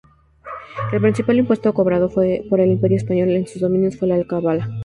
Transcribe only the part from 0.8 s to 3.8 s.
El principal impuesto cobrado por el Imperio Español en sus